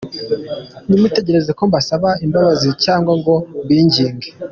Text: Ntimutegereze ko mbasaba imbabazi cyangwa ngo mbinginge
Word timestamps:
Ntimutegereze 0.87 1.51
ko 1.57 1.61
mbasaba 1.69 2.09
imbabazi 2.25 2.69
cyangwa 2.83 3.11
ngo 3.19 3.33
mbinginge 3.63 4.29